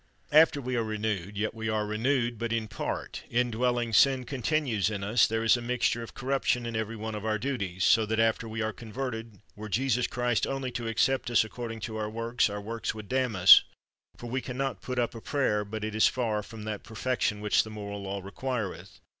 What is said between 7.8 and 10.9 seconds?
so that after we are converted, were Jesus Christ only to